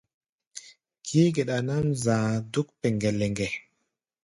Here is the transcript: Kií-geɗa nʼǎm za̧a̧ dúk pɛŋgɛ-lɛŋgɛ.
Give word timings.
Kií-geɗa 1.05 1.57
nʼǎm 1.65 1.87
za̧a̧ 2.03 2.35
dúk 2.51 2.67
pɛŋgɛ-lɛŋgɛ. 2.79 3.47